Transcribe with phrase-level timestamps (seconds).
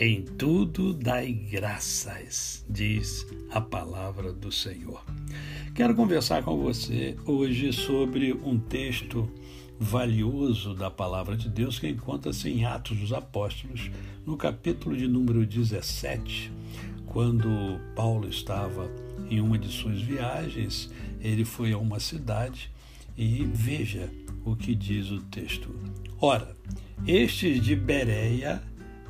[0.00, 5.04] em tudo dai graças, diz a palavra do Senhor.
[5.74, 9.28] Quero conversar com você hoje sobre um texto
[9.76, 13.90] valioso da palavra de Deus que encontra-se em Atos dos Apóstolos,
[14.24, 16.52] no capítulo de número 17,
[17.06, 18.88] quando Paulo estava
[19.28, 22.70] em uma de suas viagens, ele foi a uma cidade
[23.16, 24.08] e veja
[24.44, 25.74] o que diz o texto.
[26.20, 26.56] Ora,
[27.04, 28.62] estes de Bereia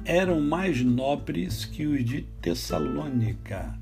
[0.04, 3.78] eram mais nobres que os de Tessalônica,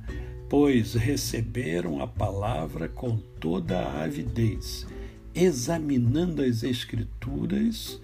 [0.49, 4.87] pois receberam a palavra com toda a avidez,
[5.35, 8.01] examinando as Escrituras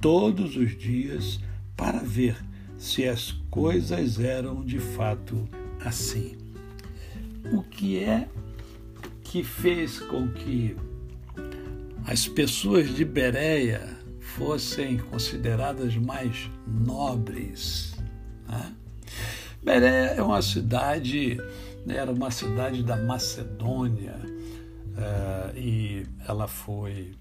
[0.00, 1.40] todos os dias
[1.76, 2.36] para ver
[2.78, 5.48] se as coisas eram de fato
[5.84, 6.36] assim.
[7.52, 8.28] O que é
[9.22, 10.76] que fez com que
[12.04, 13.96] as pessoas de Bereia
[14.36, 17.96] fossem consideradas mais nobres.
[18.46, 18.74] Né?
[19.62, 21.38] Beré é uma cidade,
[21.88, 24.14] era uma cidade da Macedônia
[24.92, 27.14] uh, e ela foi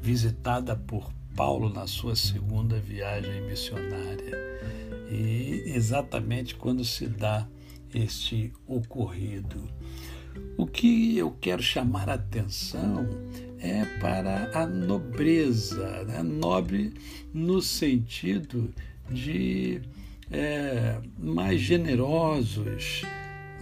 [0.00, 4.38] visitada por Paulo na sua segunda viagem missionária.
[5.10, 7.46] E exatamente quando se dá
[7.92, 9.68] este ocorrido.
[10.56, 13.06] O que eu quero chamar a atenção
[13.64, 16.22] é para a nobreza, né?
[16.22, 16.92] nobre
[17.32, 18.70] no sentido
[19.10, 19.80] de
[20.30, 23.02] é, mais generosos,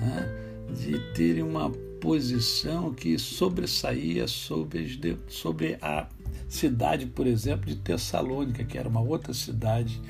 [0.00, 0.66] né?
[0.76, 1.70] de terem uma
[2.00, 4.98] posição que sobressaía sobre,
[5.28, 6.08] sobre a
[6.48, 10.02] cidade, por exemplo, de Tessalônica, que era uma outra cidade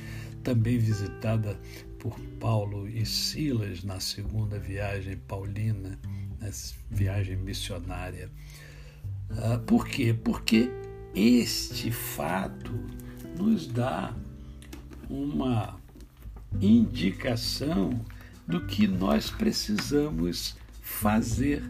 [0.43, 1.61] também visitada
[1.99, 5.99] por Paulo e Silas na segunda viagem paulina,
[6.41, 6.51] na
[6.91, 8.31] viagem missionária.
[9.39, 10.13] Ah, por quê?
[10.13, 10.71] Porque
[11.15, 12.73] este fato
[13.37, 14.15] nos dá
[15.09, 15.77] uma
[16.61, 18.01] indicação
[18.47, 21.63] do que nós precisamos fazer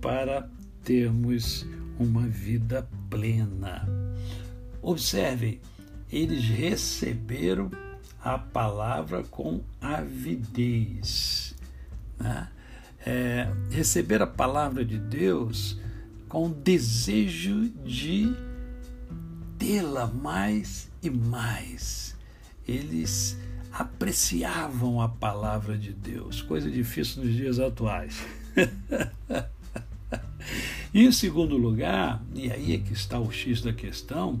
[0.00, 0.48] para
[0.84, 1.66] termos
[1.98, 3.88] uma vida plena.
[4.80, 5.60] Observem,
[6.10, 7.70] eles receberam
[8.22, 11.54] a palavra com avidez.
[12.18, 12.48] Né?
[13.04, 15.80] É, receber a palavra de Deus
[16.32, 18.34] com o desejo de
[19.58, 22.16] tê-la mais e mais.
[22.66, 23.38] Eles
[23.70, 28.24] apreciavam a palavra de Deus, coisa difícil nos dias atuais.
[30.94, 34.40] em segundo lugar, e aí é que está o X da questão,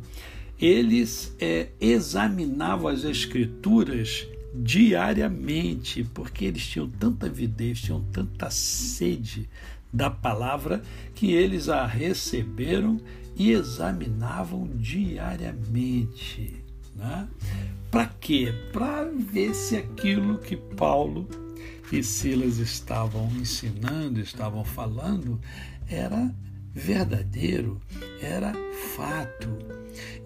[0.58, 9.46] eles é, examinavam as Escrituras diariamente, porque eles tinham tanta avidez, tinham tanta sede
[9.92, 10.82] da palavra
[11.14, 13.00] que eles a receberam
[13.36, 16.62] e examinavam diariamente.
[16.94, 17.28] Né?
[17.90, 18.52] Para quê?
[18.72, 21.28] Para ver se aquilo que Paulo
[21.92, 25.38] e Silas estavam ensinando, estavam falando,
[25.86, 26.34] era
[26.72, 27.80] verdadeiro,
[28.20, 28.54] era
[28.96, 29.48] fato.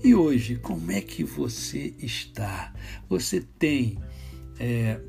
[0.03, 2.72] E hoje, como é que você está?
[3.09, 3.98] Você tem
[4.60, 5.00] é,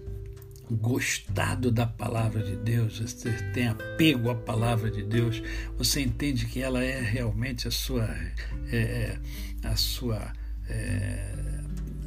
[0.70, 5.42] gostado da palavra de Deus, você tem apego à palavra de Deus,
[5.78, 8.04] você entende que ela é realmente a sua
[8.72, 9.20] é, é,
[9.64, 10.34] a sua
[10.70, 11.38] é,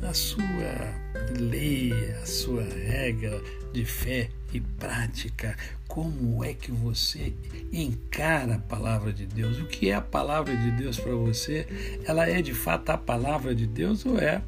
[0.03, 0.95] a sua
[1.39, 3.41] lei, a sua regra
[3.73, 5.57] de fé e prática.
[5.87, 7.35] Como é que você
[7.73, 9.59] encara a palavra de Deus?
[9.59, 12.01] O que é a palavra de Deus para você?
[12.05, 14.41] Ela é de fato a palavra de Deus ou é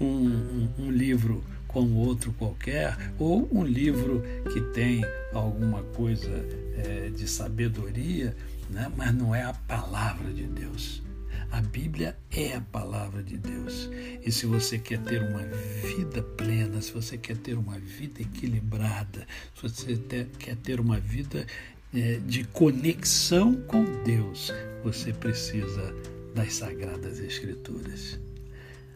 [0.00, 1.42] um, um, um livro
[1.74, 4.22] como outro qualquer, ou um livro
[4.52, 6.30] que tem alguma coisa
[6.76, 8.34] é, de sabedoria,
[8.70, 8.90] né?
[8.96, 11.02] mas não é a palavra de Deus.
[11.50, 13.90] A Bíblia é a palavra de Deus.
[14.24, 15.42] E se você quer ter uma
[15.82, 21.44] vida plena, se você quer ter uma vida equilibrada, se você quer ter uma vida
[21.92, 24.52] é, de conexão com Deus,
[24.84, 25.94] você precisa
[26.34, 28.18] das Sagradas Escrituras.